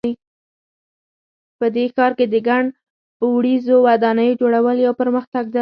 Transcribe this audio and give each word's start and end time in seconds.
په 1.59 1.65
دې 1.75 1.85
ښار 1.93 2.11
کې 2.17 2.25
د 2.33 2.35
ګڼ 2.47 2.63
پوړیزو 3.19 3.75
ودانیو 3.87 4.37
جوړول 4.41 4.77
یو 4.85 4.93
پرمختګ 5.01 5.43
ده 5.47 5.49